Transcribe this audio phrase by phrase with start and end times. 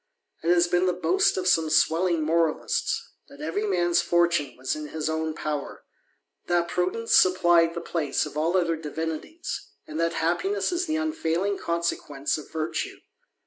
[0.41, 5.07] It has been the boast some swelling moralists, that every man's fortune was in h
[5.09, 5.85] own power,
[6.47, 8.93] that prudence supplied the place of all oth THE ADVENTURER.
[8.95, 12.97] 259 <Kvimties, and that happiness is the unfailing consequence of virtue.